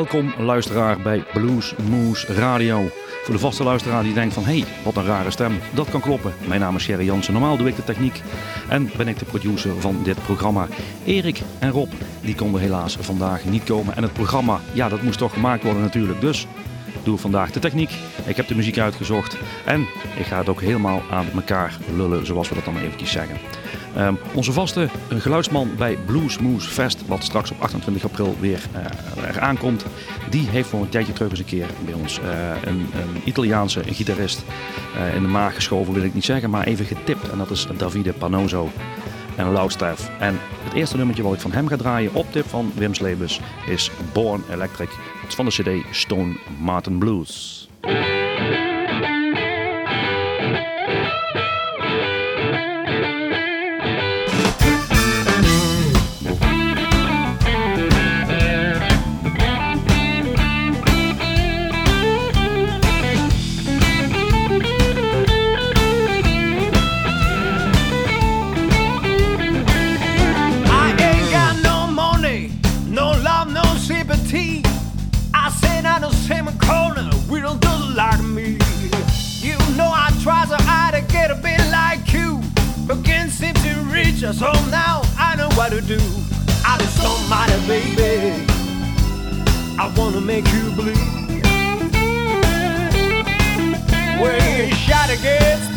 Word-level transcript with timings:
Welkom 0.00 0.34
luisteraar 0.38 1.00
bij 1.00 1.24
Blues 1.32 1.74
Moose 1.90 2.34
Radio. 2.34 2.88
Voor 3.24 3.34
de 3.34 3.40
vaste 3.40 3.64
luisteraar 3.64 4.02
die 4.02 4.14
denkt 4.14 4.34
van, 4.34 4.44
hé, 4.44 4.58
hey, 4.58 4.68
wat 4.84 4.96
een 4.96 5.04
rare 5.04 5.30
stem. 5.30 5.58
Dat 5.74 5.90
kan 5.90 6.00
kloppen. 6.00 6.32
Mijn 6.46 6.60
naam 6.60 6.76
is 6.76 6.82
Sherry 6.82 7.04
Jansen. 7.04 7.32
Normaal 7.32 7.56
doe 7.56 7.68
ik 7.68 7.76
de 7.76 7.84
techniek 7.84 8.22
en 8.68 8.90
ben 8.96 9.08
ik 9.08 9.18
de 9.18 9.24
producer 9.24 9.80
van 9.80 10.02
dit 10.02 10.22
programma. 10.22 10.66
Erik 11.04 11.42
en 11.58 11.70
Rob, 11.70 11.92
die 12.20 12.34
konden 12.34 12.60
helaas 12.60 12.96
vandaag 13.00 13.44
niet 13.44 13.64
komen. 13.64 13.96
En 13.96 14.02
het 14.02 14.12
programma, 14.12 14.60
ja, 14.72 14.88
dat 14.88 15.02
moest 15.02 15.18
toch 15.18 15.32
gemaakt 15.32 15.62
worden 15.62 15.82
natuurlijk. 15.82 16.20
Dus 16.20 16.46
doe 17.02 17.18
vandaag 17.18 17.50
de 17.50 17.60
techniek. 17.60 17.90
Ik 18.24 18.36
heb 18.36 18.48
de 18.48 18.54
muziek 18.54 18.78
uitgezocht. 18.78 19.36
En 19.64 19.80
ik 20.16 20.26
ga 20.26 20.38
het 20.38 20.48
ook 20.48 20.60
helemaal 20.60 21.02
aan 21.10 21.26
elkaar 21.34 21.78
lullen, 21.96 22.26
zoals 22.26 22.48
we 22.48 22.54
dat 22.54 22.64
dan 22.64 22.78
eventjes 22.78 23.10
zeggen. 23.10 23.36
Um, 23.98 24.18
onze 24.34 24.52
vaste 24.52 24.88
geluidsman 25.08 25.70
bij 25.76 25.98
Blues 26.06 26.38
Moose 26.38 26.68
Fest, 26.68 27.06
wat 27.06 27.24
straks 27.24 27.50
op 27.50 27.60
28 27.60 28.04
april 28.04 28.36
weer 28.40 28.62
uh, 28.74 29.28
er 29.28 29.40
aankomt, 29.40 29.84
die 30.30 30.48
heeft 30.48 30.68
voor 30.68 30.80
een 30.80 30.88
tijdje 30.88 31.12
terug 31.12 31.30
eens 31.30 31.38
een 31.38 31.44
keer 31.44 31.66
bij 31.84 31.94
ons 31.94 32.18
uh, 32.18 32.24
een, 32.64 32.76
een, 32.76 33.22
Italiaanse 33.24 33.82
gitarist 33.84 34.44
uh, 34.96 35.14
in 35.14 35.22
de 35.22 35.28
maag 35.28 35.54
geschoven, 35.54 35.94
wil 35.94 36.02
ik 36.02 36.14
niet 36.14 36.24
zeggen, 36.24 36.50
maar 36.50 36.66
even 36.66 36.84
getipt. 36.84 37.30
En 37.30 37.38
dat 37.38 37.50
is 37.50 37.66
Davide 37.76 38.12
Panoso 38.12 38.70
en. 39.48 40.10
En 40.18 40.38
het 40.64 40.72
eerste 40.72 40.96
nummertje 40.96 41.22
wat 41.22 41.34
ik 41.34 41.40
van 41.40 41.52
hem 41.52 41.68
ga 41.68 41.76
draaien 41.76 42.14
op 42.14 42.32
tip 42.32 42.46
van 42.48 42.72
Wim 42.74 42.94
Slebus 42.94 43.40
is 43.66 43.90
Born 44.12 44.42
Electric. 44.50 44.88
Het 45.20 45.28
is 45.28 45.34
van 45.34 45.44
de 45.44 45.50
cd 45.50 45.96
Stone 45.96 46.36
Martin 46.58 46.98
Blues. 46.98 47.68
So 84.32 84.52
now 84.70 85.02
I 85.18 85.34
know 85.36 85.48
what 85.50 85.70
to 85.70 85.80
do. 85.80 85.98
I 86.64 86.78
just 86.78 87.02
don't 87.02 87.28
mind 87.28 87.52
it, 87.52 87.66
baby. 87.66 88.46
I 89.78 89.92
wanna 89.96 90.20
make 90.20 90.46
you 90.52 90.70
bleed. 90.70 91.20
You 94.70 94.76
shot 94.76 95.10
against 95.10 95.69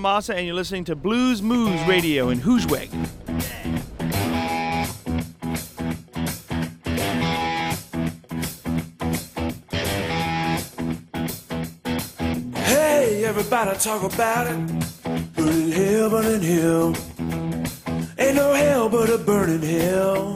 Bonamassa, 0.00 0.34
and 0.34 0.46
you're 0.46 0.54
listening 0.54 0.84
to 0.84 0.96
Blues 0.96 1.42
Moose 1.42 1.80
Radio 1.86 2.30
in 2.30 2.40
Hoosweg. 2.40 2.88
Hey, 12.54 13.24
everybody 13.26 13.78
talk 13.78 14.02
about 14.02 14.46
it. 14.46 15.34
Burning 15.34 15.72
hell, 15.72 16.10
burning 16.10 16.42
hell. 16.42 16.96
Ain't 18.18 18.36
no 18.36 18.54
hell 18.54 18.88
but 18.88 19.10
a 19.10 19.18
burning 19.18 19.62
hell. 19.62 20.29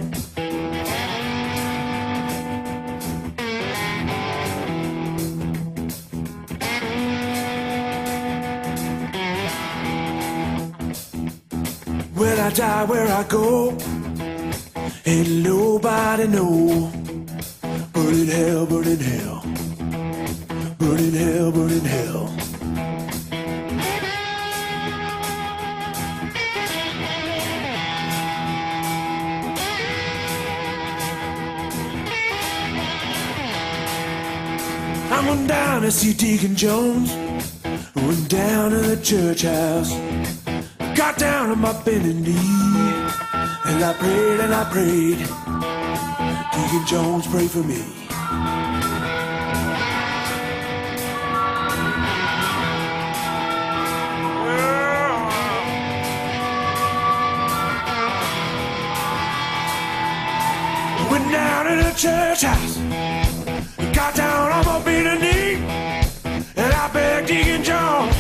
I 12.45 12.51
die, 12.51 12.85
where 12.85 13.09
I 13.09 13.23
go, 13.23 13.71
ain't 15.07 15.29
nobody 15.43 16.27
know. 16.27 16.93
Burning 17.95 18.27
hell, 18.27 18.67
burning 18.67 18.99
hell, 18.99 19.43
burning 20.79 21.15
hell, 21.15 21.51
burning 21.53 21.85
hell. 21.87 22.35
I 35.11 35.29
went 35.31 35.49
down 35.49 35.81
to 35.81 35.91
see 35.91 36.13
Deacon 36.13 36.55
Jones. 36.55 37.11
Went 37.95 38.29
down 38.29 38.73
to 38.73 38.77
the 38.77 39.03
church 39.03 39.41
house. 39.41 40.04
Got 41.05 41.19
down 41.19 41.51
on 41.51 41.59
my 41.61 41.73
bending 41.83 42.23
knee. 42.23 42.33
And 43.67 43.85
I 43.85 43.93
prayed 43.93 44.41
and 44.41 44.55
I 44.55 44.65
prayed. 44.73 45.19
Deacon 46.55 46.87
Jones, 46.87 47.27
pray 47.27 47.47
for 47.47 47.59
me. 47.59 47.83
Went 61.11 61.31
down 61.31 61.67
to 61.67 61.75
the 61.85 61.93
church 61.99 62.43
house. 62.45 62.79
Got 63.95 64.15
down 64.15 64.53
on 64.53 64.65
my 64.65 64.83
bending 64.83 65.21
knee. 65.21 65.57
And 66.57 66.73
I 66.73 66.91
begged 66.95 67.29
Deacon 67.29 67.63
John. 67.63 68.14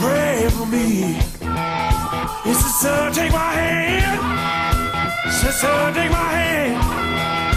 Pray 0.00 0.48
for 0.50 0.66
me? 0.66 1.14
He 2.44 2.54
said, 2.54 2.74
son, 2.80 3.12
take 3.12 3.32
my 3.32 3.52
hand. 3.52 4.20
Son, 5.60 5.92
take 5.92 6.10
my 6.10 6.16
hand. 6.16 7.49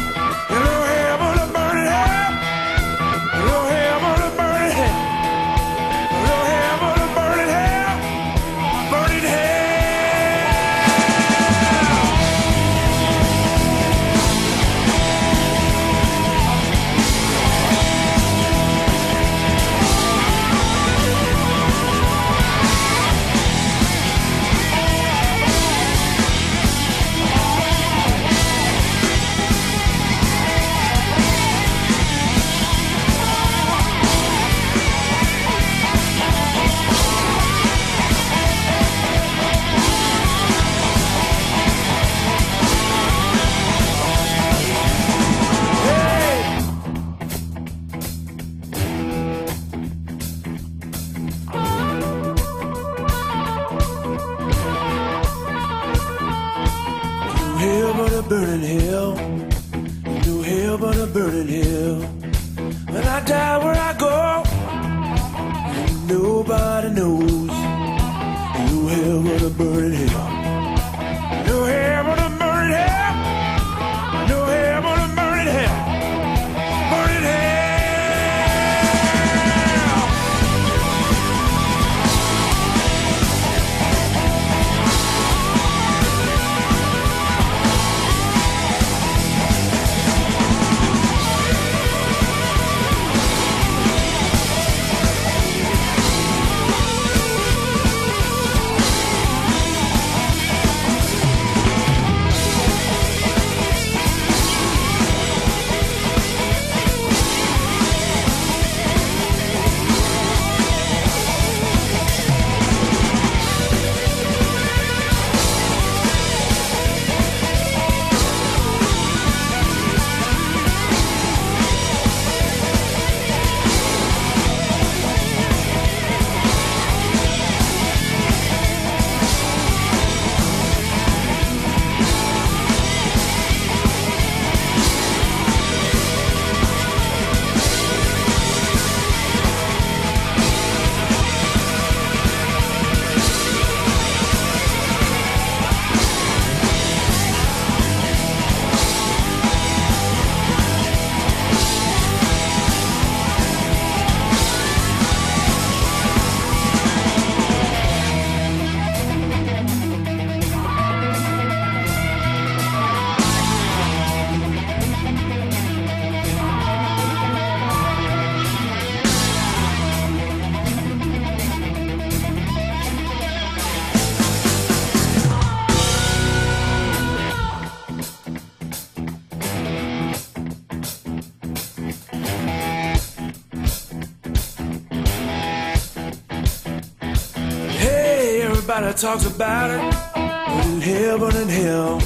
Everybody 188.93 189.01
talks 189.01 189.25
about 189.25 189.71
it. 189.71 190.13
Burning 190.15 190.81
hell, 190.81 191.19
burning 191.19 191.49
hell. 191.49 191.99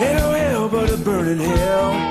No 0.00 0.32
hell 0.32 0.68
but 0.68 0.90
a 0.90 0.96
burning 0.96 1.38
hell. 1.38 2.01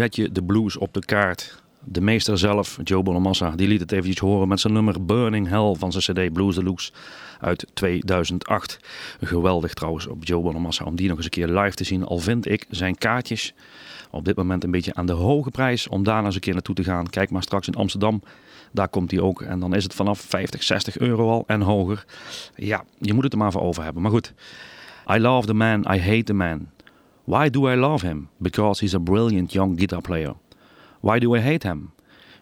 Zet 0.00 0.16
je 0.16 0.32
de 0.32 0.42
blues 0.42 0.76
op 0.76 0.94
de 0.94 1.04
kaart? 1.04 1.62
De 1.84 2.00
meester 2.00 2.38
zelf, 2.38 2.78
Joe 2.84 3.02
Bonamassa, 3.02 3.50
die 3.50 3.68
liet 3.68 3.80
het 3.80 3.92
eventjes 3.92 4.18
horen 4.18 4.48
met 4.48 4.60
zijn 4.60 4.72
nummer 4.72 5.04
Burning 5.04 5.48
Hell 5.48 5.74
van 5.78 5.92
zijn 5.92 6.28
cd 6.28 6.32
Blues 6.32 6.54
Deluxe 6.54 6.92
uit 7.40 7.66
2008. 7.72 8.78
Geweldig 9.20 9.74
trouwens 9.74 10.06
op 10.06 10.24
Joe 10.24 10.42
Bonamassa 10.42 10.84
om 10.84 10.96
die 10.96 11.08
nog 11.08 11.16
eens 11.16 11.24
een 11.24 11.30
keer 11.30 11.48
live 11.48 11.76
te 11.76 11.84
zien. 11.84 12.04
Al 12.04 12.18
vind 12.18 12.50
ik 12.50 12.66
zijn 12.70 12.98
kaartjes 12.98 13.54
op 14.10 14.24
dit 14.24 14.36
moment 14.36 14.64
een 14.64 14.70
beetje 14.70 14.94
aan 14.94 15.06
de 15.06 15.12
hoge 15.12 15.50
prijs 15.50 15.88
om 15.88 16.04
daar 16.04 16.24
eens 16.24 16.34
een 16.34 16.40
keer 16.40 16.54
naartoe 16.54 16.74
te 16.74 16.84
gaan. 16.84 17.10
Kijk 17.10 17.30
maar 17.30 17.42
straks 17.42 17.66
in 17.66 17.74
Amsterdam. 17.74 18.22
Daar 18.72 18.88
komt 18.88 19.10
hij 19.10 19.20
ook. 19.20 19.42
En 19.42 19.60
dan 19.60 19.74
is 19.74 19.82
het 19.82 19.94
vanaf 19.94 20.20
50, 20.20 20.62
60 20.62 20.98
euro 20.98 21.30
al 21.30 21.44
en 21.46 21.60
hoger. 21.60 22.04
Ja, 22.56 22.84
je 22.98 23.14
moet 23.14 23.24
het 23.24 23.32
er 23.32 23.38
maar 23.38 23.52
voor 23.52 23.62
over 23.62 23.82
hebben. 23.82 24.02
Maar 24.02 24.10
goed. 24.10 24.32
I 25.10 25.18
love 25.18 25.46
the 25.46 25.54
man, 25.54 25.80
I 25.80 26.00
hate 26.00 26.22
the 26.22 26.34
man. 26.34 26.68
Why 27.30 27.48
do 27.48 27.68
I 27.68 27.76
love 27.76 28.02
him? 28.02 28.28
Because 28.38 28.80
he's 28.80 28.94
a 28.94 28.98
brilliant 28.98 29.52
young 29.52 29.76
guitar 29.76 30.00
player. 30.00 30.34
Why 31.00 31.20
do 31.20 31.36
I 31.36 31.40
hate 31.40 31.62
him? 31.62 31.92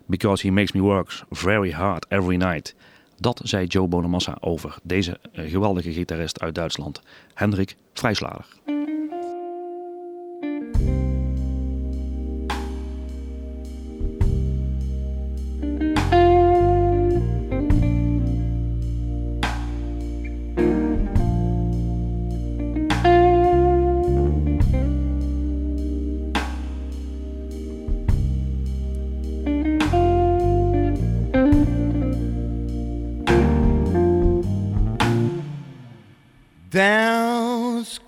Because 0.07 0.41
he 0.41 0.51
makes 0.51 0.73
me 0.73 0.81
work 0.81 1.09
very 1.31 1.73
hard 1.73 2.07
every 2.09 2.37
night. 2.37 2.75
Dat 3.17 3.41
zei 3.45 3.67
Joe 3.67 3.87
Bonamassa 3.87 4.37
over 4.41 4.79
deze 4.83 5.19
eh, 5.33 5.51
geweldige 5.51 5.93
gitarist 5.93 6.41
uit 6.41 6.55
Duitsland, 6.55 7.03
Hendrik 7.35 7.77
Vrijslader. 7.93 8.47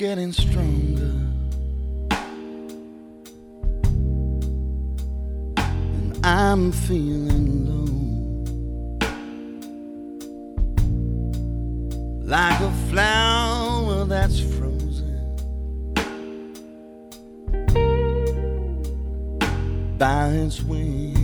Getting 0.00 0.32
stronger. 0.32 1.12
And 5.58 6.18
I'm 6.24 6.72
feeling 6.72 7.66
low. 7.68 7.84
Like 12.24 12.60
a 12.62 12.72
flower 12.88 14.06
that's 14.06 14.40
frozen 14.40 15.36
by 19.98 20.28
its 20.28 20.62
wings 20.62 21.19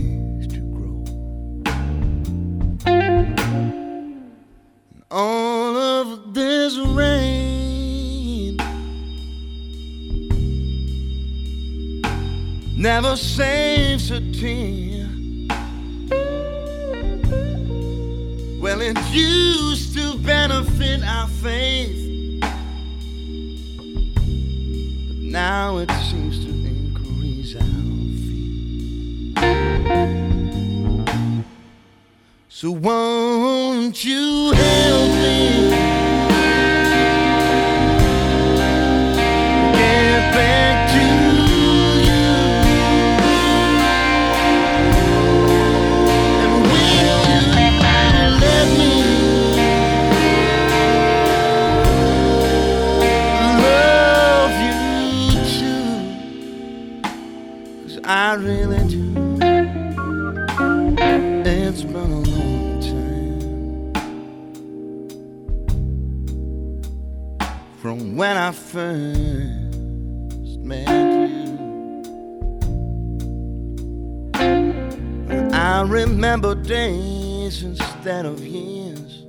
never 12.93 13.17
saves 13.17 14.11
a 14.11 14.21
tear. 14.31 15.09
Well, 18.61 18.79
it 18.79 18.97
used 19.11 19.93
to 19.97 20.17
benefit 20.19 21.03
our 21.03 21.27
faith, 21.27 22.39
but 22.39 22.49
now 25.17 25.79
it 25.79 25.91
seems 26.09 26.39
to 26.45 26.49
increase 26.49 27.55
our 27.55 27.61
fear. 28.25 29.35
So 32.47 32.71
won't 32.71 34.05
you 34.05 34.53
help 34.53 35.11
me 35.23 35.69
get 39.73 40.33
back 40.33 40.76
first 68.67 70.59
met 70.59 70.87
you. 70.89 71.57
I 75.53 75.83
remember 75.87 76.53
days 76.53 77.63
instead 77.63 78.25
of 78.25 78.45
years. 78.45 79.23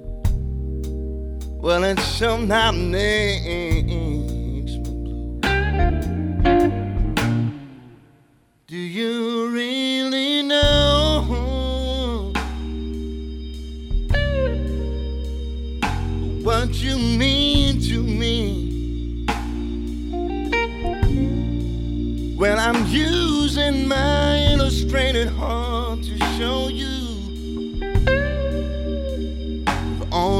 Well, 1.60 1.84
it 1.84 2.00
somehow 2.00 2.72
makes 2.72 3.46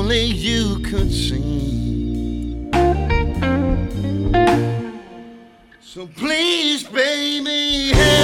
only 0.09 0.25
you 0.25 0.79
could 0.79 1.13
see. 1.13 2.71
So 5.83 6.07
please, 6.17 6.85
baby, 6.85 7.93
help 7.93 8.18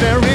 very 0.00 0.27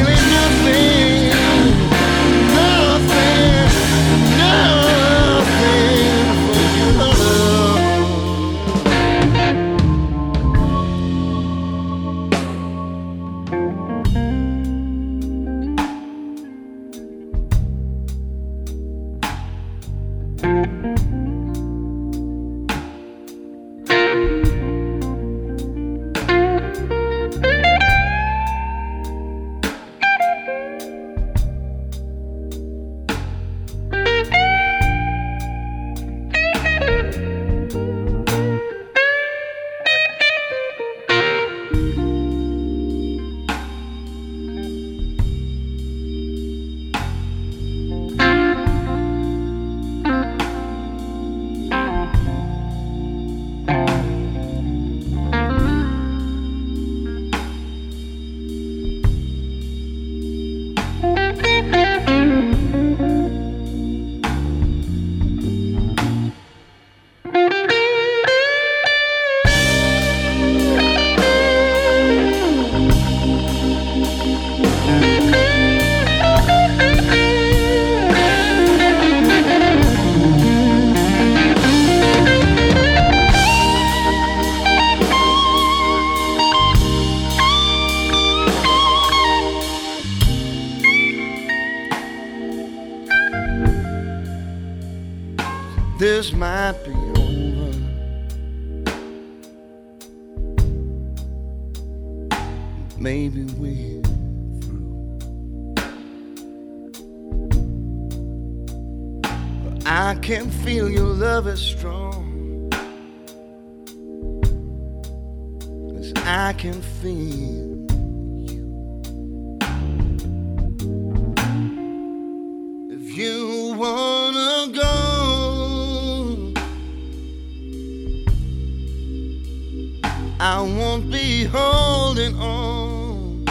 I 130.46 130.62
won't 130.62 131.10
be 131.10 131.46
holding 131.46 132.36
on. 132.36 133.46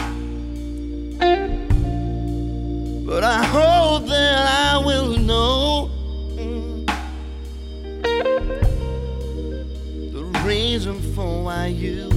But 3.07 3.25
I 3.25 3.43
hope 3.47 4.07
that 4.09 4.75
I 4.75 4.77
will 4.77 5.17
know 5.17 5.91
the 10.13 10.25
reason 10.45 11.01
for 11.15 11.45
why 11.45 11.69
you. 11.69 12.12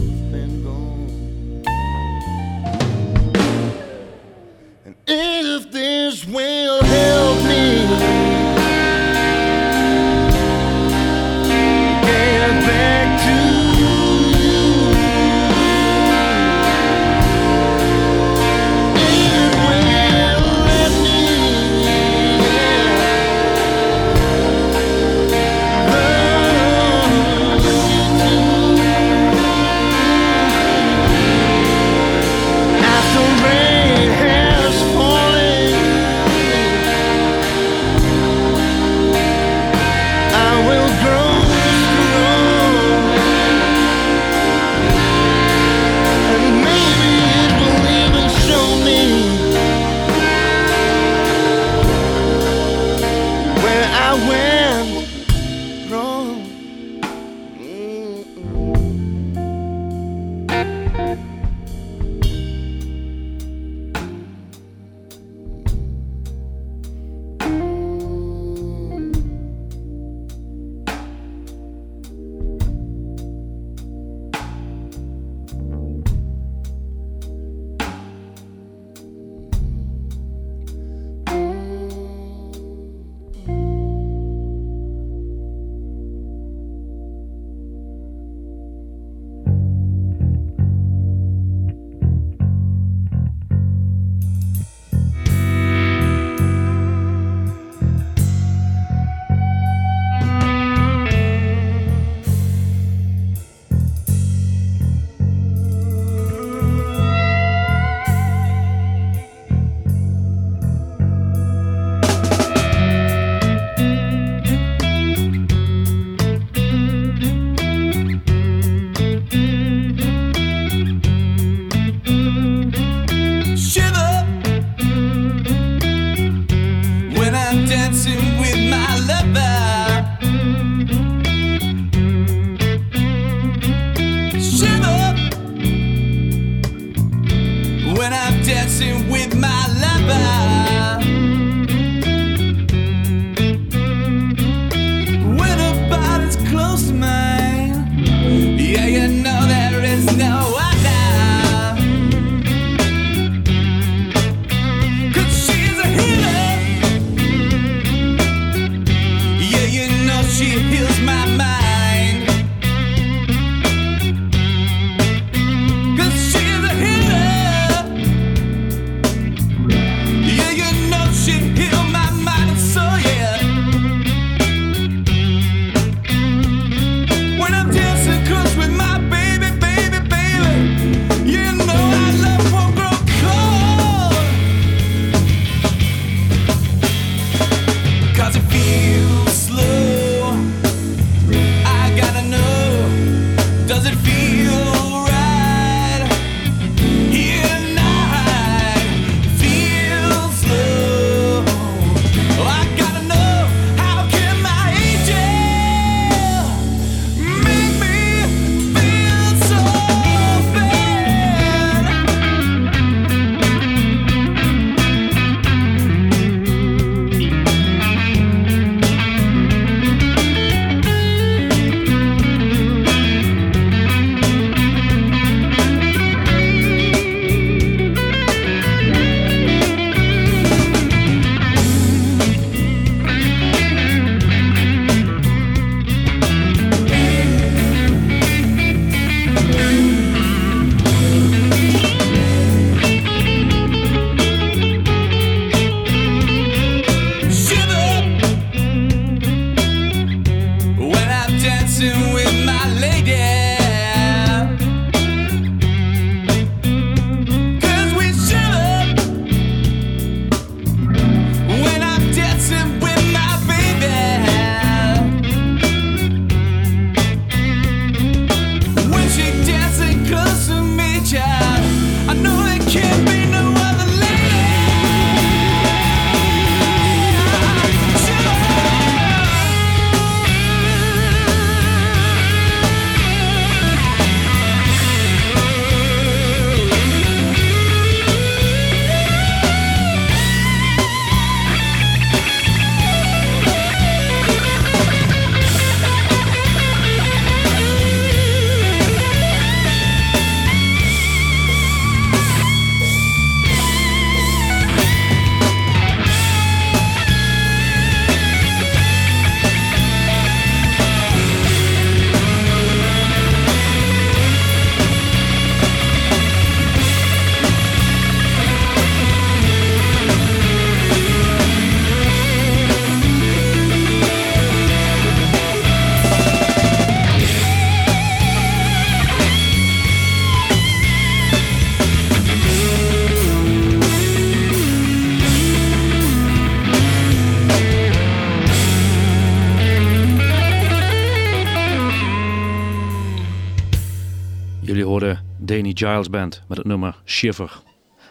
Danny 345.56 345.72
Giles 345.74 346.10
Band 346.10 346.44
met 346.48 346.58
het 346.58 346.68
nummer 346.68 347.02
Shiver. 347.06 347.62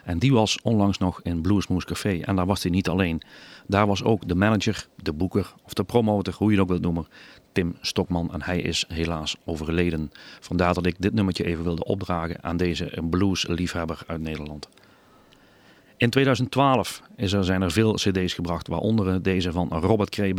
En 0.05 0.19
die 0.19 0.33
was 0.33 0.59
onlangs 0.63 0.99
nog 0.99 1.23
in 1.23 1.43
Bluesmoose 1.43 1.87
Café. 1.87 2.21
En 2.21 2.37
daar 2.37 2.47
was 2.47 2.63
hij 2.63 2.73
niet 2.73 2.89
alleen. 2.89 3.23
Daar 3.67 3.87
was 3.87 4.05
ook 4.05 4.29
de 4.29 4.35
manager, 4.35 4.87
de 4.97 5.13
boeker 5.13 5.53
of 5.65 5.73
de 5.73 5.85
promotor, 5.85 6.35
hoe 6.35 6.47
je 6.47 6.53
het 6.53 6.63
ook 6.63 6.69
wilt 6.69 6.83
noemen, 6.83 7.07
Tim 7.53 7.77
Stokman. 7.81 8.33
En 8.33 8.43
hij 8.43 8.61
is 8.61 8.85
helaas 8.89 9.37
overleden. 9.45 10.11
Vandaar 10.41 10.75
dat 10.75 10.87
ik 10.87 10.95
dit 10.99 11.15
nummertje 11.15 11.45
even 11.45 11.65
wilde 11.65 11.85
opdragen 11.85 12.43
aan 12.43 12.57
deze 12.57 13.03
bluesliefhebber 13.11 14.03
uit 14.07 14.21
Nederland. 14.21 14.69
In 16.05 16.11
2012 16.11 17.03
is 17.17 17.33
er, 17.33 17.45
zijn 17.45 17.63
er 17.63 17.71
veel 17.71 17.93
cd's 17.93 18.33
gebracht, 18.33 18.69
waaronder 18.69 19.23
deze 19.23 19.53
van 19.53 19.69
Robert 19.69 20.11
Cray. 20.11 20.35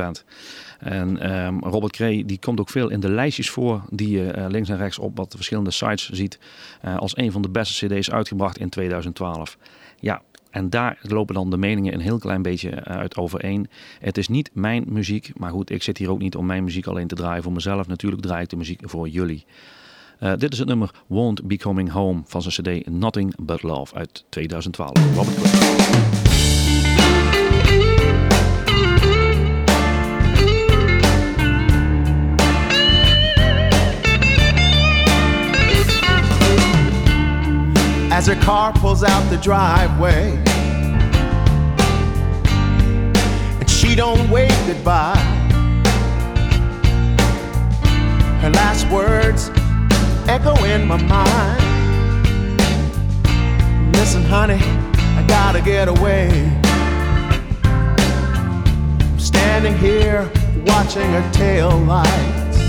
En 0.79 1.19
ehm, 1.19 1.59
Robert 1.59 1.91
Cray 1.91 2.23
die 2.25 2.39
komt 2.39 2.59
ook 2.59 2.69
veel 2.69 2.89
in 2.89 2.99
de 2.99 3.09
lijstjes 3.09 3.49
voor 3.49 3.81
die 3.89 4.09
je 4.09 4.31
eh, 4.31 4.45
links 4.49 4.69
en 4.69 4.77
rechts 4.77 4.99
op 4.99 5.17
wat 5.17 5.33
verschillende 5.35 5.71
sites 5.71 6.09
ziet. 6.09 6.39
eh, 6.81 6.97
als 6.97 7.17
een 7.17 7.31
van 7.31 7.41
de 7.41 7.49
beste 7.49 7.87
cd's 7.87 8.09
uitgebracht 8.09 8.57
in 8.57 8.69
2012. 8.69 9.57
Ja, 9.99 10.21
en 10.51 10.69
daar 10.69 10.99
lopen 11.01 11.35
dan 11.35 11.49
de 11.49 11.57
meningen 11.57 11.93
een 11.93 11.99
heel 11.99 12.19
klein 12.19 12.41
beetje 12.41 12.69
eh, 12.69 12.97
uit 12.97 13.17
overeen. 13.17 13.69
Het 13.99 14.17
is 14.17 14.27
niet 14.27 14.49
mijn 14.53 14.83
muziek, 14.87 15.31
maar 15.37 15.51
goed, 15.51 15.69
ik 15.69 15.83
zit 15.83 15.97
hier 15.97 16.11
ook 16.11 16.19
niet 16.19 16.35
om 16.35 16.45
mijn 16.45 16.63
muziek 16.63 16.87
alleen 16.87 17.07
te 17.07 17.15
draaien 17.15 17.43
voor 17.43 17.51
mezelf. 17.51 17.87
Natuurlijk 17.87 18.21
draai 18.21 18.43
ik 18.43 18.49
de 18.49 18.55
muziek 18.55 18.79
voor 18.83 19.07
jullie. 19.07 19.45
Eh, 20.19 20.33
dit 20.37 20.53
is 20.53 20.59
het 20.59 20.67
nummer 20.67 20.91
Won't 21.07 21.47
Be 21.47 21.57
Coming 21.57 21.91
Home 21.91 22.21
van 22.25 22.41
zijn 22.41 22.81
cd 22.81 22.89
Nothing 22.89 23.35
But 23.41 23.63
Love 23.63 23.95
uit 23.95 24.25
2012. 24.29 24.91
Robert 25.15 25.37
as 38.11 38.27
her 38.27 38.35
car 38.35 38.71
pulls 38.71 39.03
out 39.03 39.29
the 39.29 39.37
driveway. 39.37 40.31
And 43.59 43.69
she 43.69 43.93
don't 43.93 44.29
wave 44.29 44.55
goodbye. 44.65 45.17
Her 48.39 48.49
last 48.51 48.87
words 48.89 49.49
echo 50.27 50.55
in 50.63 50.87
my 50.87 50.97
mind. 50.97 51.61
Listen, 53.93 54.23
honey, 54.23 54.59
I 55.17 55.25
gotta 55.27 55.61
get 55.61 55.87
away. 55.87 56.29
I'm 57.63 59.19
standing 59.19 59.77
here 59.77 60.29
watching 60.65 61.09
her 61.11 61.31
tail 61.31 61.77
lights. 61.79 62.59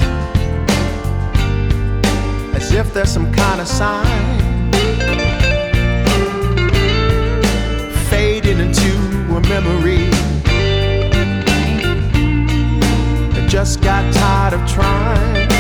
As 2.55 2.73
if 2.73 2.93
there's 2.95 3.11
some 3.11 3.33
kind 3.33 3.61
of 3.61 3.69
sign. 3.69 4.37
fading 8.09 8.61
into 8.61 8.93
a 9.37 9.41
memory. 9.49 10.09
I 13.35 13.47
just 13.49 13.83
got 13.83 14.03
tired 14.15 14.55
of 14.55 14.71
trying. 14.71 15.56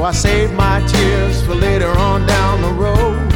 So 0.00 0.06
I 0.06 0.12
save 0.12 0.54
my 0.54 0.80
tears 0.86 1.42
for 1.44 1.54
later 1.54 1.90
on 1.90 2.24
down 2.24 2.62
the 2.62 2.72
road. 2.72 3.32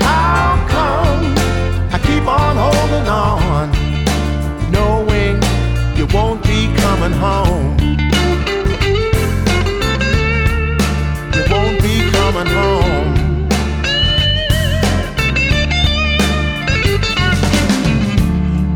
How 0.00 0.56
come 0.70 1.34
I 1.92 1.98
keep 2.02 2.26
on 2.26 2.56
holding 2.56 3.06
on, 3.06 3.70
knowing 4.72 5.42
you 5.98 6.06
won't 6.14 6.42
be 6.44 6.72
coming 6.78 7.12
home? 7.12 7.76
you 11.34 11.44
won't 11.52 11.78
be 11.82 12.10
coming 12.16 12.50
home. 12.60 13.14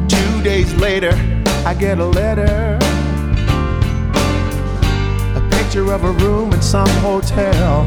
Two 0.06 0.42
days 0.42 0.74
later, 0.74 1.14
I 1.64 1.72
get 1.72 1.98
a 1.98 2.04
letter. 2.04 2.81
Picture 5.72 5.94
of 5.94 6.04
a 6.04 6.12
room 6.22 6.52
in 6.52 6.60
some 6.60 6.90
hotel. 7.00 7.86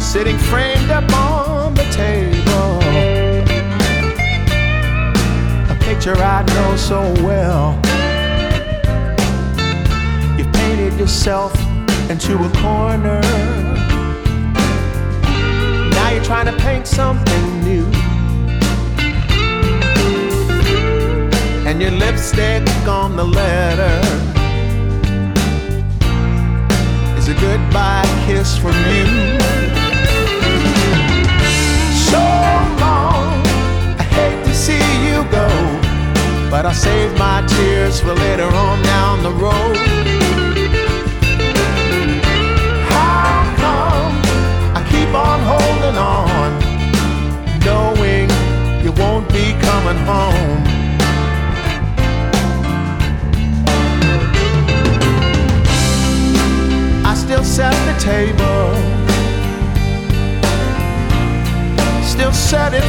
Sitting 0.00 0.38
framed 0.38 0.90
up 0.90 1.04
on 1.12 1.74
the 1.74 1.84
table. 1.92 2.78
A 5.70 5.76
picture 5.80 6.16
I 6.16 6.42
know 6.54 6.74
so 6.74 7.02
well 7.22 7.78
You 10.38 10.50
painted 10.52 10.98
yourself 10.98 11.52
into 12.08 12.42
a 12.42 12.50
corner. 12.62 13.20
Now 15.90 16.10
you're 16.12 16.24
trying 16.24 16.46
to 16.46 16.56
paint 16.62 16.86
something 16.86 17.62
new. 17.62 17.84
And 21.68 21.78
your 21.82 21.90
lipstick 21.90 22.66
on 22.88 23.16
the 23.16 23.24
letter 23.24 24.25
is 27.28 27.36
a 27.36 27.40
goodbye 27.40 28.04
kiss 28.26 28.56
from 28.56 28.76
you. 28.92 29.06
So 32.10 32.22
long, 32.82 33.42
I 33.98 34.06
hate 34.16 34.44
to 34.44 34.54
see 34.54 34.86
you 35.06 35.24
go, 35.30 35.48
but 36.50 36.66
I'll 36.66 36.74
save 36.74 37.16
my 37.18 37.44
tears 37.46 38.00
for 38.00 38.14
later 38.14 38.44
on 38.44 38.82
down 38.82 39.22
the 39.22 39.30
road. 39.30 39.76
How 42.94 43.54
come 43.62 44.14
I 44.76 44.82
keep 44.90 45.12
on 45.14 45.40
holding 45.52 45.98
on, 45.98 46.50
knowing 47.66 48.28
you 48.84 48.92
won't 48.92 49.28
be 49.30 49.52
coming 49.66 49.98
home. 50.04 50.75
said 62.46 62.74
it 62.74 62.85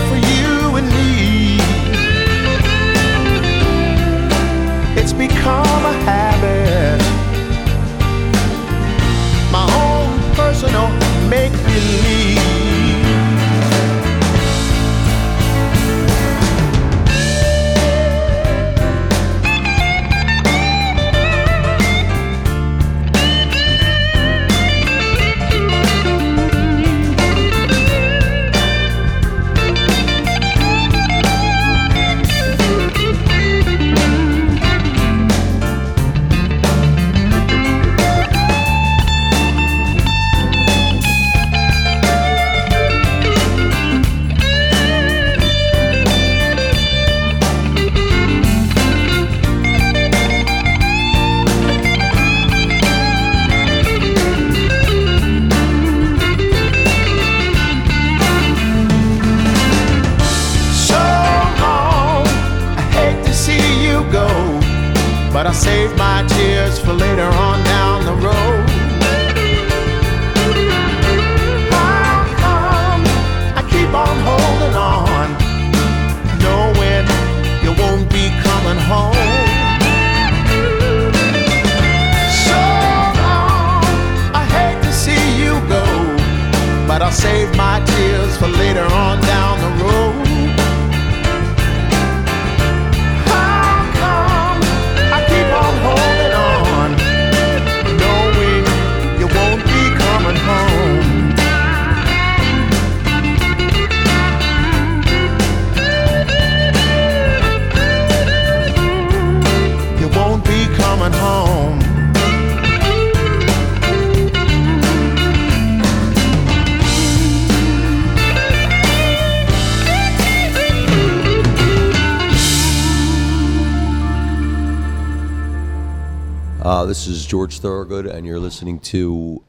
this 126.97 127.05
is 127.05 127.27
George 127.27 127.59
Thorogood, 127.59 128.07
and 128.07 128.25
you're 128.25 128.39
listening 128.39 128.79
to 128.79 129.43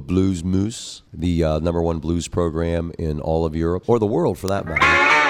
Blues 0.00 0.44
Moose, 0.44 1.02
the 1.12 1.42
uh, 1.42 1.58
number 1.58 1.82
one 1.82 1.98
blues 1.98 2.28
program 2.28 2.92
in 2.96 3.18
all 3.18 3.44
of 3.44 3.56
Europe, 3.56 3.88
or 3.88 3.98
the 3.98 4.06
world 4.06 4.38
for 4.38 4.46
that 4.46 4.64
matter. 4.64 5.23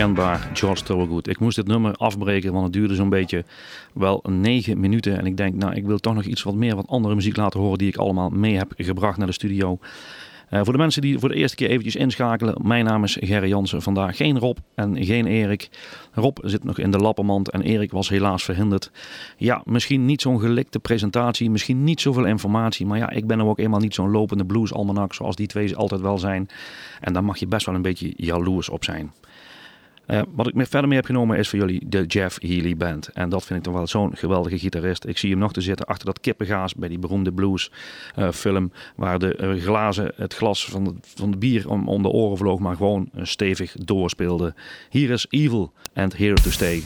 Onmiskenbaar 0.00 0.50
George 0.52 0.82
Thorogood. 0.82 1.28
Ik 1.28 1.38
moest 1.38 1.56
dit 1.56 1.66
nummer 1.66 1.94
afbreken, 1.94 2.52
want 2.52 2.64
het 2.64 2.72
duurde 2.72 2.94
zo'n 2.94 3.08
beetje 3.08 3.44
wel 3.92 4.22
negen 4.28 4.80
minuten. 4.80 5.18
En 5.18 5.26
ik 5.26 5.36
denk, 5.36 5.54
nou, 5.54 5.74
ik 5.74 5.86
wil 5.86 5.98
toch 5.98 6.14
nog 6.14 6.24
iets 6.24 6.42
wat 6.42 6.54
meer, 6.54 6.76
wat 6.76 6.88
andere 6.88 7.14
muziek 7.14 7.36
laten 7.36 7.60
horen 7.60 7.78
die 7.78 7.88
ik 7.88 7.96
allemaal 7.96 8.28
mee 8.30 8.56
heb 8.56 8.72
gebracht 8.76 9.18
naar 9.18 9.26
de 9.26 9.32
studio. 9.32 9.78
Eh, 10.48 10.60
voor 10.62 10.72
de 10.72 10.78
mensen 10.78 11.02
die 11.02 11.18
voor 11.18 11.28
de 11.28 11.34
eerste 11.34 11.56
keer 11.56 11.68
eventjes 11.68 11.96
inschakelen, 11.96 12.54
mijn 12.62 12.84
naam 12.84 13.04
is 13.04 13.16
Gerry 13.20 13.48
Jansen. 13.48 13.82
Vandaag 13.82 14.16
geen 14.16 14.38
Rob 14.38 14.56
en 14.74 15.04
geen 15.04 15.26
Erik. 15.26 15.68
Rob 16.12 16.38
zit 16.42 16.64
nog 16.64 16.78
in 16.78 16.90
de 16.90 16.98
lappenmand 16.98 17.50
en 17.50 17.62
Erik 17.62 17.90
was 17.90 18.08
helaas 18.08 18.44
verhinderd. 18.44 18.90
Ja, 19.36 19.62
misschien 19.64 20.04
niet 20.04 20.20
zo'n 20.20 20.40
gelikte 20.40 20.78
presentatie, 20.78 21.50
misschien 21.50 21.84
niet 21.84 22.00
zoveel 22.00 22.24
informatie. 22.24 22.86
Maar 22.86 22.98
ja, 22.98 23.10
ik 23.10 23.26
ben 23.26 23.36
nou 23.36 23.50
ook 23.50 23.58
eenmaal 23.58 23.80
niet 23.80 23.94
zo'n 23.94 24.10
lopende 24.10 24.44
bluesalmanak 24.44 25.14
zoals 25.14 25.36
die 25.36 25.46
twee 25.46 25.76
altijd 25.76 26.00
wel 26.00 26.18
zijn. 26.18 26.48
En 27.00 27.12
daar 27.12 27.24
mag 27.24 27.38
je 27.38 27.46
best 27.46 27.66
wel 27.66 27.74
een 27.74 27.82
beetje 27.82 28.12
jaloers 28.16 28.68
op 28.68 28.84
zijn. 28.84 29.12
Eh, 30.10 30.22
wat 30.34 30.46
ik 30.46 30.54
verder 30.56 30.88
mee 30.88 30.96
heb 30.96 31.06
genomen 31.06 31.38
is 31.38 31.48
voor 31.48 31.58
jullie 31.58 31.88
de 31.88 32.04
Jeff 32.06 32.38
Healy 32.40 32.76
Band. 32.76 33.08
En 33.08 33.28
dat 33.28 33.44
vind 33.44 33.58
ik 33.58 33.64
toch 33.64 33.74
wel 33.74 33.86
zo'n 33.86 34.16
geweldige 34.16 34.58
gitarist. 34.58 35.04
Ik 35.04 35.18
zie 35.18 35.30
hem 35.30 35.38
nog 35.38 35.52
te 35.52 35.60
zitten 35.60 35.86
achter 35.86 36.06
dat 36.06 36.20
kippengaas 36.20 36.74
bij 36.74 36.88
die 36.88 36.98
beroemde 36.98 37.32
blues 37.32 37.70
eh, 38.14 38.30
film. 38.30 38.72
Waar 38.96 39.18
de 39.18 39.34
eh, 39.34 39.54
glazen, 39.54 40.12
het 40.16 40.34
glas 40.34 40.64
van 40.64 41.00
van 41.14 41.30
de 41.30 41.36
bier 41.36 41.68
om, 41.68 41.88
om 41.88 42.02
de 42.02 42.08
oren 42.08 42.36
vloog, 42.36 42.58
maar 42.58 42.76
gewoon 42.76 43.10
stevig 43.22 43.72
doorspeelde. 43.72 44.54
Hier 44.88 45.10
is 45.10 45.26
Evil 45.28 45.72
and 45.94 46.16
Here 46.16 46.34
to 46.34 46.50
Stay. 46.50 46.82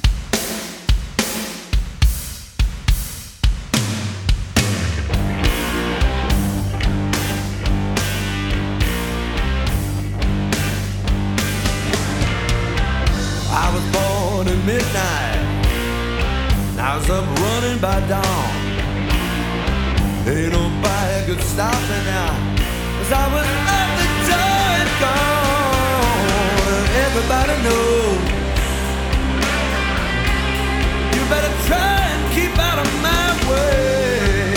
by 17.85 18.01
dawn. 18.09 18.51
Ain't 20.27 20.53
nobody 20.53 21.19
could 21.27 21.43
stop 21.53 21.79
me 21.91 21.99
now. 22.13 22.33
Cause 22.97 23.13
I 23.13 23.25
was 23.35 23.49
at 23.81 23.89
the 24.01 24.07
door 24.29 24.65
and 24.81 24.93
gone. 25.05 26.87
Everybody 27.05 27.55
knows. 27.67 28.25
You 31.15 31.23
better 31.35 31.53
try 31.69 31.97
and 32.15 32.23
keep 32.35 32.55
out 32.69 32.79
of 32.85 32.89
my 33.07 33.27
way. 33.51 34.55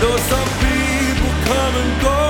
Though 0.00 0.20
some 0.32 0.50
people 0.64 1.30
come 1.50 1.74
and 1.82 1.92
go. 2.02 2.21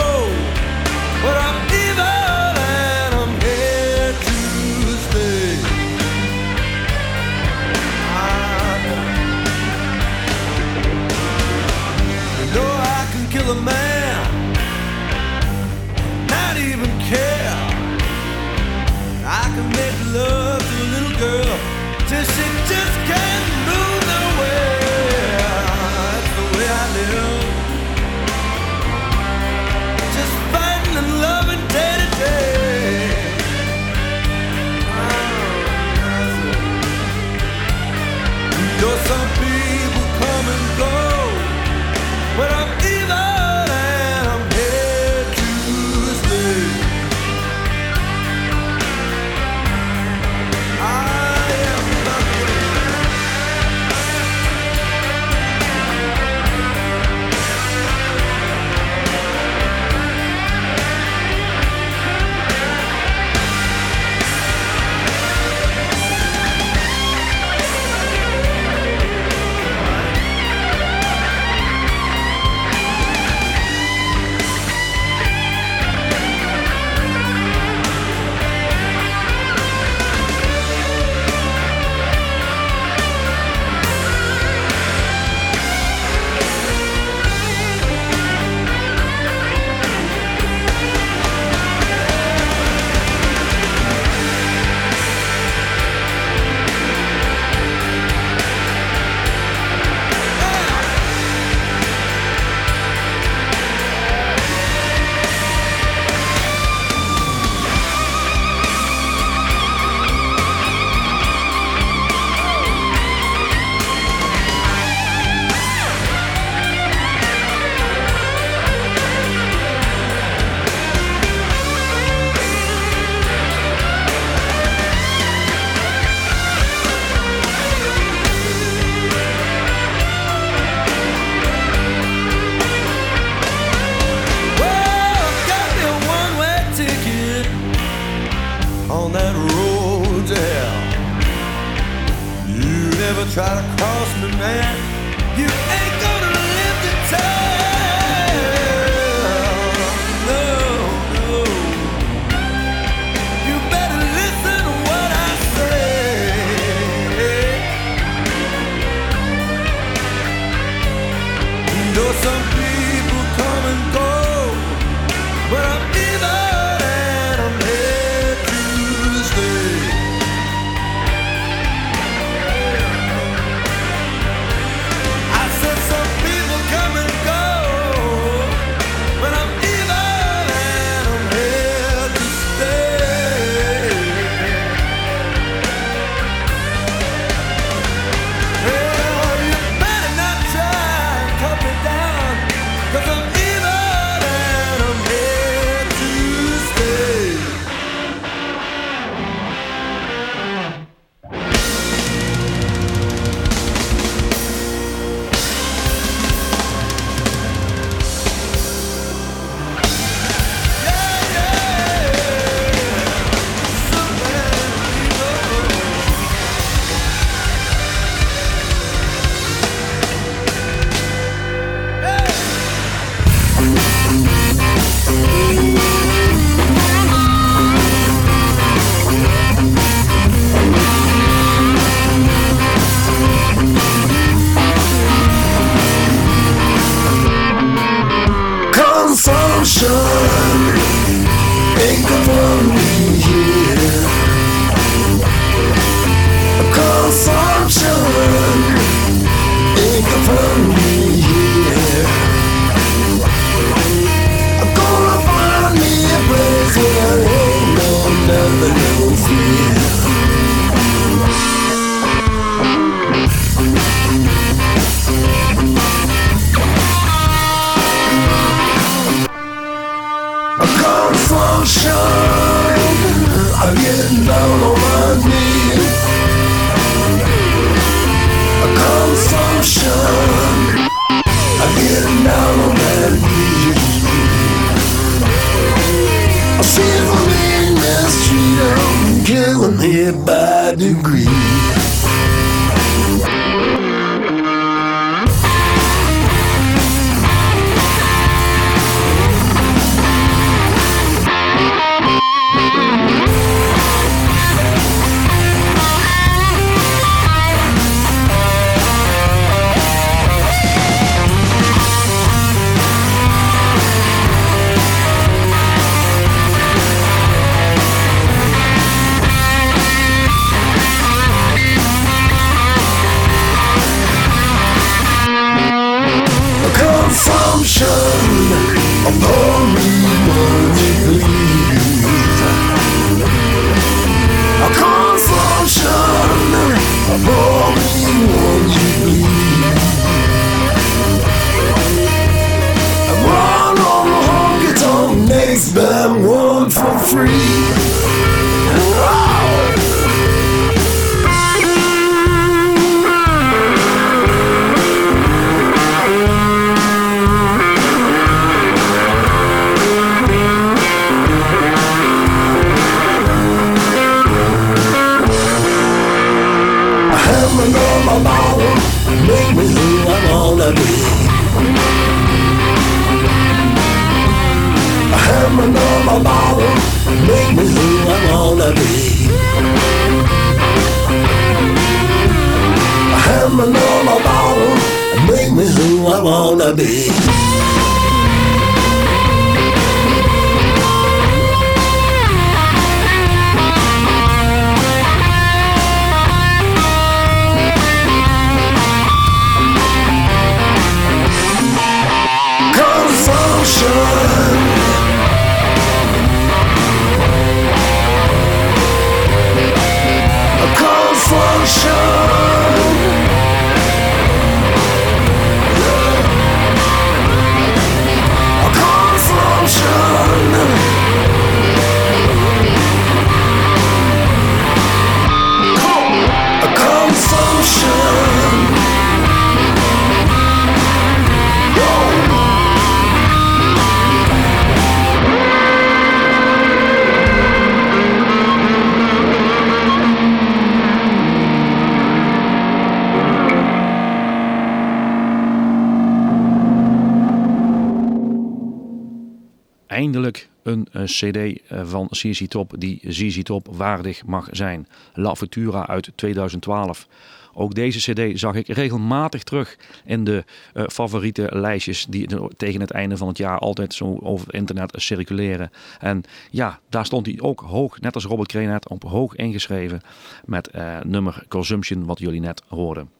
Eh, 450.93 451.03
cd 451.05 451.37
eh, 451.37 451.85
van 451.85 452.09
CC 452.09 452.49
Top 452.49 452.75
die 452.79 453.01
ZZ 453.09 453.43
Top 453.43 453.69
waardig 453.71 454.27
mag 454.27 454.49
zijn. 454.51 454.89
La 455.15 455.35
Futura 455.35 455.87
uit 455.87 456.13
2012. 456.15 457.09
Ook 457.55 457.75
deze 457.75 458.13
cd 458.13 458.39
zag 458.39 458.55
ik 458.55 458.67
regelmatig 458.67 459.43
terug 459.43 459.77
in 460.05 460.25
de 460.25 460.45
eh, 460.75 460.85
favoriete 460.87 461.49
lijstjes 461.51 462.07
die 462.09 462.29
tegen 462.57 462.81
het 462.81 462.91
einde 462.91 463.17
van 463.17 463.29
het 463.29 463.39
jaar 463.39 463.59
altijd 463.59 463.95
zo 463.95 464.19
over 464.23 464.47
het 464.47 464.55
internet 464.55 464.93
circuleren. 464.97 465.71
En 466.01 466.23
ja, 466.51 466.81
daar 466.89 467.07
stond 467.07 467.27
hij 467.27 467.41
ook 467.41 467.61
hoog, 467.61 468.01
net 468.01 468.15
als 468.15 468.25
Robert 468.25 468.49
Kreenet, 468.49 468.89
op 468.89 469.03
hoog 469.03 469.35
ingeschreven 469.35 470.01
met 470.45 470.71
nummer 471.03 471.45
Consumption, 471.49 472.05
wat 472.05 472.19
jullie 472.19 472.41
net 472.41 472.63
hoorden. 472.69 473.11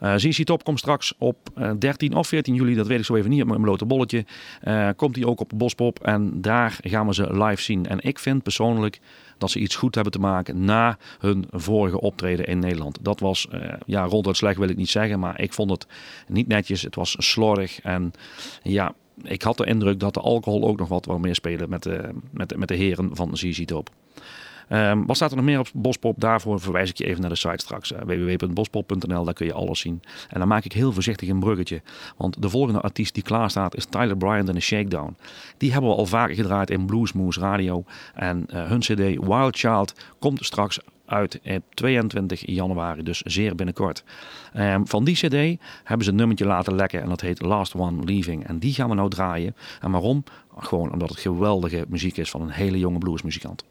Eh 0.00 0.14
ZZ 0.16 0.44
Top 0.44 0.64
komt 0.64 0.78
straks 0.78 1.14
op 1.18 1.36
eh, 1.54 1.70
13 1.78 2.14
of 2.14 2.28
14 2.28 2.54
juli, 2.54 2.74
dat 2.74 2.86
weet 2.86 2.98
ik 2.98 3.04
zo 3.04 3.14
even 3.14 3.30
niet 3.30 3.42
op 3.42 3.48
mijn 3.48 3.60
blote 3.60 3.84
bolletje. 3.84 4.24
Eh, 4.60 4.88
komt 4.96 5.16
hij 5.16 5.24
ook 5.24 5.40
op 5.40 5.52
Bospop 5.54 6.00
en 6.00 6.40
daar 6.40 6.78
gaan 6.82 7.06
we 7.06 7.14
ze 7.14 7.44
live 7.44 7.62
zien. 7.62 7.86
En 7.86 7.98
ik 8.00 8.18
vind 8.18 8.42
persoonlijk 8.42 9.00
dat 9.38 9.50
ze 9.50 9.58
iets 9.58 9.76
goed 9.76 9.94
hebben 9.94 10.12
te 10.12 10.18
maken 10.18 10.64
na 10.64 10.98
hun 11.18 11.46
vorige 11.50 12.00
optreden 12.00 12.46
in 12.46 12.58
Nederland. 12.58 12.98
Dat 13.00 13.20
was, 13.20 13.48
eh, 13.50 13.72
ja, 13.86 14.04
ronduit 14.04 14.36
slecht 14.36 14.58
wil 14.58 14.68
ik 14.68 14.76
niet 14.76 14.90
zeggen, 14.90 15.18
maar 15.18 15.40
ik 15.40 15.52
vond 15.52 15.70
het 15.70 15.86
niet 16.28 16.48
netjes. 16.48 16.82
Het 16.82 16.94
was 16.94 17.16
slordig 17.18 17.80
en 17.80 18.12
ja, 18.62 18.94
ik 19.22 19.42
had 19.42 19.56
de 19.56 19.66
indruk 19.66 20.00
dat 20.00 20.14
de 20.14 20.20
alcohol 20.20 20.64
ook 20.64 20.78
nog 20.78 20.88
wat 20.88 21.06
wou 21.06 21.20
meespelen 21.20 21.68
met 21.68 21.82
de, 21.82 22.10
met, 22.30 22.56
met 22.56 22.68
de 22.68 22.74
heren 22.74 23.16
van 23.16 23.36
ZZ 23.36 23.64
Top. 23.64 23.90
Ehm, 24.74 25.04
wat 25.06 25.16
staat 25.16 25.30
er 25.30 25.36
nog 25.36 25.44
meer 25.44 25.58
op 25.58 25.68
Bospop? 25.74 26.20
Daarvoor 26.20 26.60
verwijs 26.60 26.90
ik 26.90 26.98
je 26.98 27.04
even 27.04 27.20
naar 27.20 27.30
de 27.30 27.36
site 27.36 27.54
straks. 27.56 27.92
eh, 27.92 28.00
www.bospop.nl, 28.02 29.24
daar 29.24 29.34
kun 29.34 29.46
je 29.46 29.52
alles 29.52 29.80
zien. 29.80 30.02
En 30.28 30.38
dan 30.38 30.48
maak 30.48 30.64
ik 30.64 30.72
heel 30.72 30.92
voorzichtig 30.92 31.28
een 31.28 31.40
bruggetje. 31.40 31.82
Want 32.16 32.42
de 32.42 32.48
volgende 32.48 32.80
artiest 32.80 33.14
die 33.14 33.22
klaar 33.22 33.50
staat 33.50 33.76
is 33.76 33.84
Tyler 33.84 34.16
Bryant 34.16 34.48
en 34.48 34.54
de 34.54 34.60
Shakedown. 34.60 35.16
Die 35.56 35.72
hebben 35.72 35.90
we 35.90 35.96
al 35.96 36.06
vaker 36.06 36.34
gedraaid 36.34 36.70
in 36.70 36.86
Bluesmoose 36.86 37.40
Radio. 37.40 37.84
En 38.14 38.46
eh, 38.48 38.64
hun 38.64 38.80
cd 38.80 38.98
Wild 39.26 39.56
Child 39.56 39.94
komt 40.18 40.44
straks 40.44 40.78
uit 41.06 41.40
op 41.44 41.62
22 41.74 42.46
januari, 42.46 43.02
dus 43.02 43.20
zeer 43.20 43.54
binnenkort. 43.54 44.04
Ehm, 44.52 44.84
van 44.84 45.04
die 45.04 45.14
cd 45.14 45.60
hebben 45.84 46.04
ze 46.04 46.10
een 46.10 46.16
nummertje 46.16 46.46
laten 46.46 46.74
lekken 46.74 47.02
en 47.02 47.08
dat 47.08 47.20
heet 47.20 47.42
Last 47.42 47.74
One 47.74 48.04
Leaving. 48.04 48.46
En 48.46 48.58
die 48.58 48.74
gaan 48.74 48.88
we 48.88 48.94
nou 48.94 49.10
draaien. 49.10 49.56
En 49.80 49.90
waarom? 49.90 50.24
Gewoon 50.58 50.92
omdat 50.92 51.08
het 51.08 51.18
geweldige 51.18 51.84
muziek 51.88 52.16
is 52.16 52.30
van 52.30 52.40
een 52.40 52.50
hele 52.50 52.78
jonge 52.78 52.98
bluesmuzikant. 52.98 53.64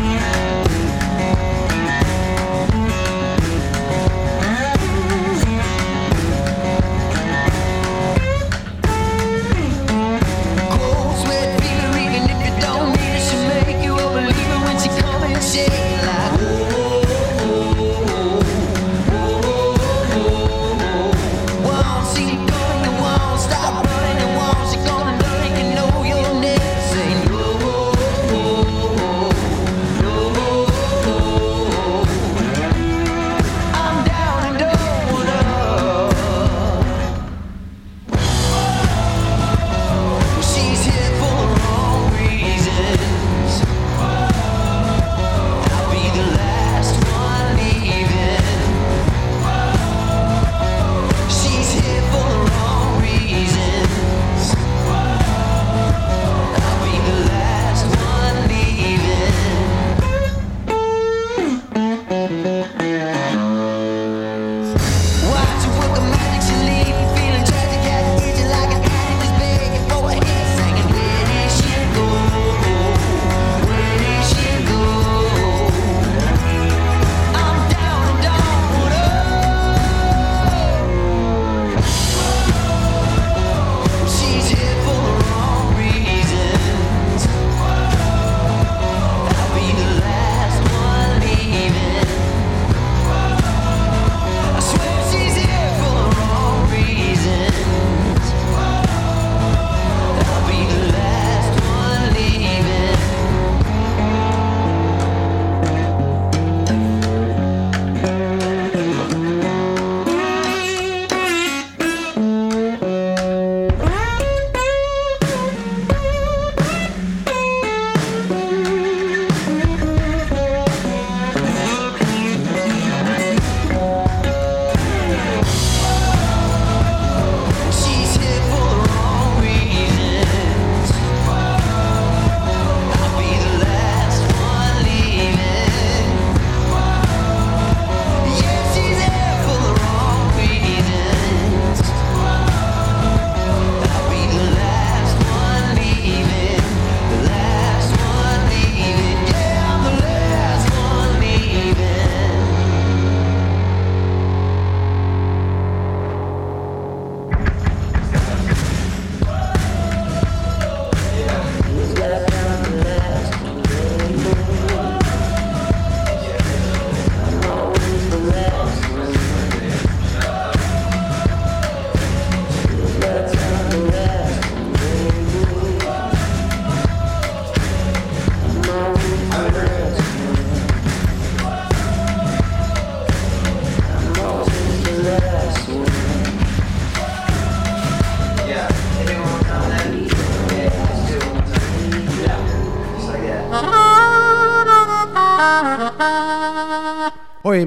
Yeah. 0.00 0.53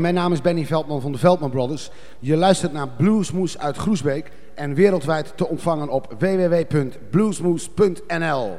Mijn 0.08 0.20
naam 0.20 0.34
is 0.34 0.42
Benny 0.42 0.66
Veldman 0.66 1.02
van 1.02 1.12
de 1.12 1.18
Veldman 1.18 1.50
Brothers. 1.50 1.90
Je 2.20 2.36
luistert 2.36 2.74
naar 2.74 2.88
Bluesmoes 2.88 3.58
uit 3.58 3.78
Groesbeek 3.78 4.32
en 4.56 4.74
wereldwijd 4.74 5.34
te 5.36 5.48
ontvangen 5.48 5.90
op 5.90 6.16
www.bluesmoes.nl. 6.20 8.58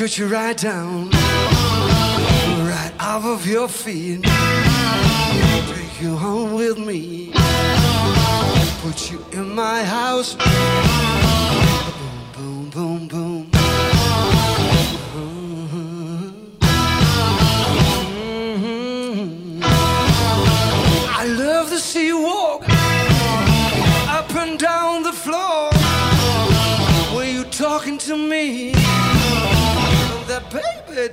shoot 0.00 0.16
you 0.16 0.28
right 0.28 0.56
down, 0.56 1.10
right 2.70 2.92
off 2.98 3.22
of 3.26 3.46
your 3.46 3.68
feet. 3.68 4.22
Take 4.22 6.00
you 6.00 6.16
home 6.16 6.54
with 6.54 6.78
me, 6.78 7.32
put 8.80 9.10
you 9.10 9.22
in 9.32 9.54
my 9.54 9.84
house. 9.84 10.36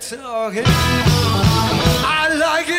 talking. 0.10 0.64
I 0.66 2.34
like 2.40 2.70
it. 2.70 2.77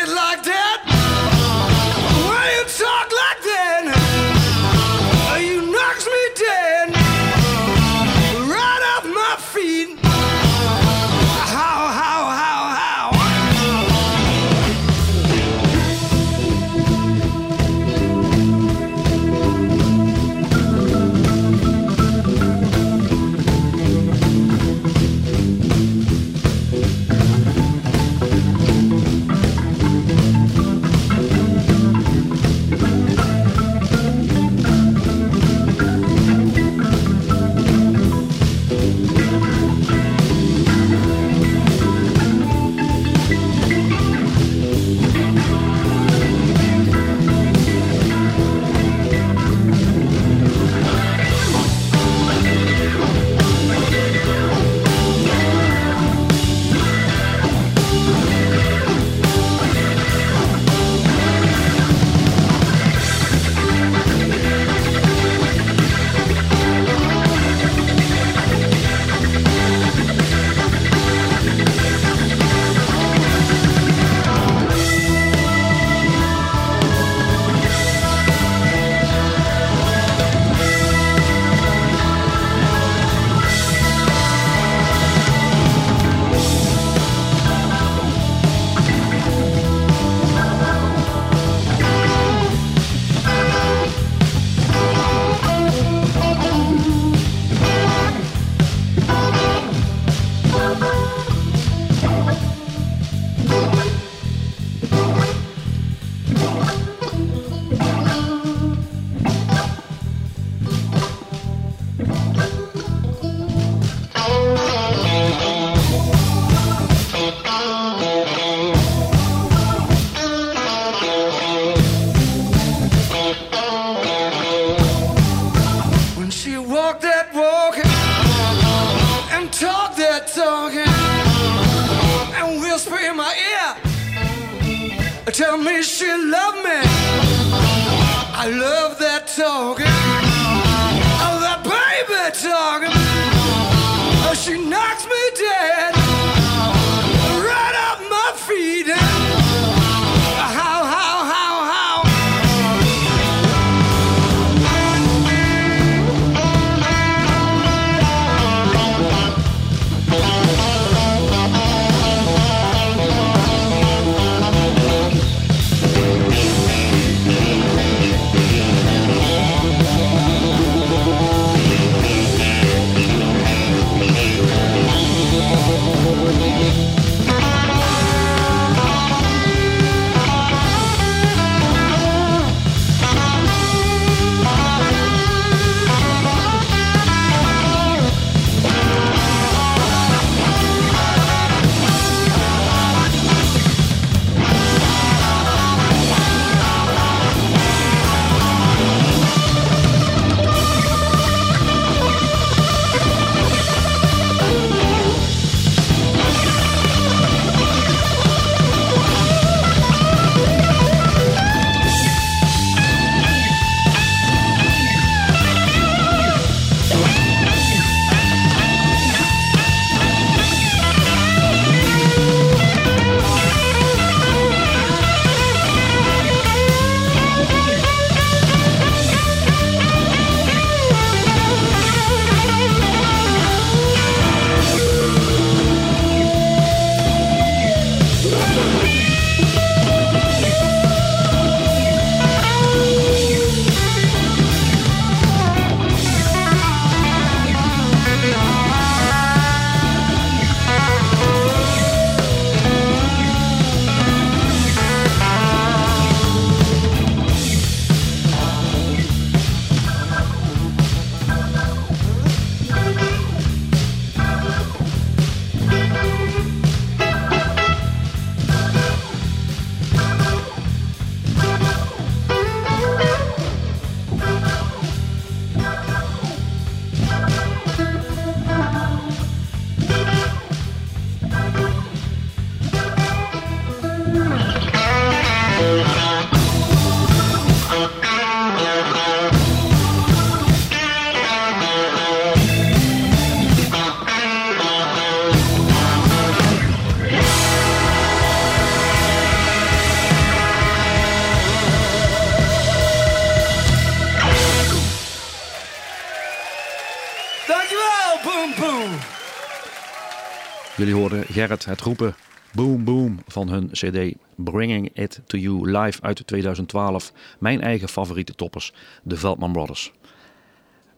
Jullie 310.79 310.93
hoorden 310.93 311.25
Gerrit 311.25 311.65
het 311.65 311.81
roepen 311.81 312.15
Boom 312.53 312.83
Boom 312.83 313.19
van 313.27 313.49
hun 313.49 313.69
CD 313.71 314.15
Bringing 314.35 314.89
It 314.93 315.21
To 315.25 315.37
You 315.37 315.71
live 315.71 316.01
uit 316.01 316.27
2012. 316.27 317.13
Mijn 317.39 317.61
eigen 317.61 317.89
favoriete 317.89 318.35
toppers, 318.35 318.73
de 319.03 319.17
Veldman 319.17 319.51
Brothers. 319.51 319.91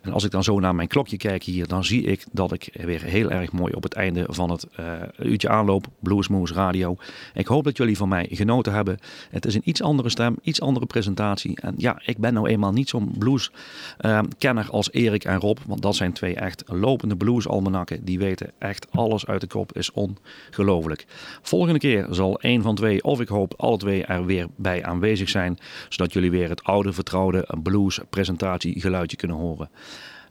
En 0.02 0.12
als 0.14 0.24
ik 0.24 0.32
dan 0.32 0.44
zo 0.44 0.60
naar 0.60 0.76
mijn 0.76 0.88
klokje 0.88 1.18
kijk 1.18 1.44
hier, 1.44 1.68
dan 1.68 1.84
zie 1.84 2.04
ik 2.04 2.26
dat 2.32 2.52
ik 2.52 2.70
weer 2.72 3.04
heel 3.04 3.32
erg 3.32 3.52
mooi 3.52 3.74
op 3.74 3.84
het 3.84 3.94
einde 3.94 4.26
van 4.30 4.50
het 4.50 4.68
eh, 4.76 4.86
uurtje 5.20 5.50
aanloop. 5.50 5.88
Bluesmoose 6.00 6.54
Radio. 6.54 6.96
Ik 7.34 7.48
hoop 7.48 7.64
dat 7.64 7.78
jullie 7.78 7.98
van 7.98 8.10
mij 8.10 8.28
genoten 8.32 8.74
hebben. 8.74 9.00
Het 9.30 9.46
is 9.46 9.56
een 9.56 9.62
iets 9.64 9.82
andere 9.82 10.10
stem, 10.10 10.38
iets 10.42 10.62
andere 10.62 10.86
presentatie. 10.86 11.62
En 11.62 11.74
ja, 11.78 12.02
ik 12.06 12.18
ben 12.18 12.34
nou 12.34 12.50
eenmaal 12.50 12.72
niet 12.72 12.90
zo'n 12.90 13.16
blues-kenner 13.18 14.70
als 14.70 14.92
Erik 14.92 15.24
en 15.24 15.40
Rob. 15.40 15.58
Want 15.66 15.82
dat 15.82 15.96
zijn 15.96 16.14
twee 16.14 16.36
echt 16.36 16.64
lopende 16.66 17.16
blues-almanakken. 17.16 18.06
Die 18.06 18.20
weten 18.20 18.52
echt 18.60 18.88
alles 18.92 19.26
uit 19.26 19.42
de 19.42 19.48
kop. 19.48 19.78
Is 19.78 19.92
ongelooflijk. 19.92 21.06
Volgende 21.42 21.80
keer 21.80 22.08
zal 22.10 22.40
één 22.40 22.62
van 22.62 22.76
twee, 22.76 23.04
of 23.04 23.20
ik 23.20 23.28
hoop 23.28 23.54
alle 23.58 23.78
twee, 23.78 24.06
er 24.06 24.26
weer 24.26 24.48
bij 24.56 24.84
aanwezig 24.84 25.30
zijn. 25.30 25.58
Zodat 25.90 26.14
jullie 26.14 26.32
weer 26.32 26.50
het 26.50 26.64
oude 26.64 26.94
vertrouwde 26.94 27.48
blues-presentatiegeluidje 27.64 29.18
kunnen 29.18 29.38
horen. 29.38 29.70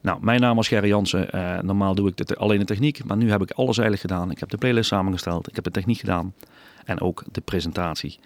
Nou, 0.00 0.18
mijn 0.20 0.40
naam 0.40 0.58
is 0.58 0.68
Gerry 0.68 0.88
Jansen. 0.88 1.30
Eh, 1.30 1.58
normaal 1.58 1.94
doe 1.94 2.12
ik 2.14 2.32
alleen 2.32 2.58
de 2.58 2.64
techniek, 2.64 3.04
maar 3.04 3.16
nu 3.16 3.30
heb 3.30 3.42
ik 3.42 3.50
alles 3.50 3.78
eigenlijk 3.78 4.10
gedaan. 4.10 4.30
Ik 4.30 4.40
heb 4.40 4.48
de 4.48 4.56
playlist 4.56 4.88
samengesteld, 4.88 5.48
ik 5.48 5.54
heb 5.54 5.64
de 5.64 5.70
techniek 5.70 5.98
gedaan 5.98 6.34
en 6.84 7.00
ook 7.00 7.24
de 7.32 7.40
presentatie. 7.40 8.18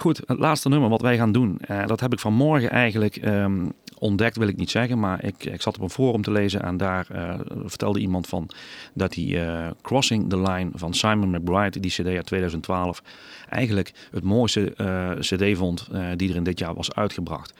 Goed, 0.00 0.20
het 0.26 0.38
laatste 0.38 0.68
nummer 0.68 0.88
wat 0.88 1.00
wij 1.00 1.16
gaan 1.16 1.32
doen, 1.32 1.58
eh, 1.60 1.86
dat 1.86 2.00
heb 2.00 2.12
ik 2.12 2.18
vanmorgen 2.18 2.70
eigenlijk 2.70 3.16
ehm, 3.16 3.66
ontdekt, 3.98 4.36
wil 4.36 4.48
ik 4.48 4.56
niet 4.56 4.70
zeggen. 4.70 4.98
Maar 4.98 5.24
ik, 5.24 5.44
ik 5.44 5.62
zat 5.62 5.76
op 5.76 5.82
een 5.82 5.90
forum 5.90 6.22
te 6.22 6.30
lezen 6.30 6.62
en 6.62 6.76
daar 6.76 7.06
eh, 7.10 7.34
vertelde 7.64 7.98
iemand 7.98 8.26
van 8.26 8.48
dat 8.94 9.14
eh, 9.14 9.66
Crossing 9.82 10.30
the 10.30 10.40
Line 10.40 10.70
van 10.74 10.94
Simon 10.94 11.30
McBride, 11.30 11.80
die 11.80 11.90
cd 11.90 12.06
uit 12.06 12.26
2012, 12.26 13.02
eigenlijk 13.48 13.92
het 14.10 14.24
mooiste 14.24 14.72
cd 15.18 15.56
vond 15.56 15.88
die 16.16 16.30
er 16.30 16.36
in 16.36 16.42
dit 16.42 16.58
jaar 16.58 16.74
was 16.74 16.94
uitgebracht. 16.94 17.54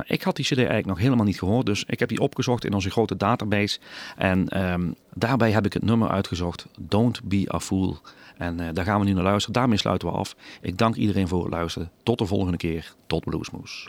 Nou, 0.00 0.12
ik 0.12 0.22
had 0.22 0.36
die 0.36 0.44
CD 0.44 0.56
eigenlijk 0.56 0.86
nog 0.86 0.98
helemaal 0.98 1.24
niet 1.24 1.38
gehoord, 1.38 1.66
dus 1.66 1.84
ik 1.86 1.98
heb 1.98 2.08
die 2.08 2.20
opgezocht 2.20 2.64
in 2.64 2.72
onze 2.72 2.90
grote 2.90 3.16
database. 3.16 3.78
En 4.16 4.48
ehm, 4.48 4.90
daarbij 5.14 5.50
heb 5.50 5.66
ik 5.66 5.72
het 5.72 5.82
nummer 5.82 6.08
uitgezocht, 6.08 6.66
Don't 6.78 7.20
Be 7.24 7.52
a 7.54 7.60
Fool. 7.60 7.98
En 8.36 8.60
eh, 8.60 8.68
daar 8.72 8.84
gaan 8.84 9.00
we 9.00 9.06
nu 9.06 9.12
naar 9.12 9.22
luisteren. 9.22 9.54
Daarmee 9.54 9.78
sluiten 9.78 10.08
we 10.08 10.14
af. 10.14 10.36
Ik 10.60 10.78
dank 10.78 10.94
iedereen 10.94 11.28
voor 11.28 11.42
het 11.42 11.52
luisteren. 11.52 11.90
Tot 12.02 12.18
de 12.18 12.26
volgende 12.26 12.56
keer. 12.56 12.94
Tot 13.06 13.24
Bluesmoes. 13.24 13.88